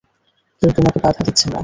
কেউ 0.61 0.71
তোমাকে 0.77 0.99
বাধা 1.03 1.21
দিচ্ছে 1.27 1.45
না। 1.47 1.59